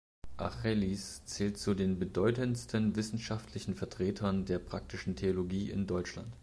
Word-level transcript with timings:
Achelis 0.37 1.23
zählt 1.25 1.59
zu 1.59 1.75
den 1.75 1.99
bedeutendsten 1.99 2.95
wissenschaftlichen 2.95 3.75
Vertretern 3.75 4.45
der 4.45 4.57
praktischen 4.57 5.15
Theologie 5.15 5.69
in 5.69 5.85
Deutschland. 5.85 6.33